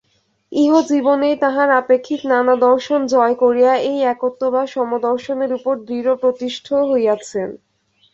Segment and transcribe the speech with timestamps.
[0.51, 7.49] ইহজীবনেই তাঁহারা আপেক্ষিক নানা-দর্শন জয় করিয়া এই একত্ব বা সমদর্শনের উপর দৃঢ়প্রতিষ্ঠ হইয়াছেন।